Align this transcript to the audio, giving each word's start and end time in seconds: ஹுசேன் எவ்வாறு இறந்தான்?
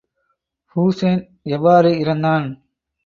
ஹுசேன் 0.75 1.21
எவ்வாறு 1.49 1.91
இறந்தான்? 1.95 2.47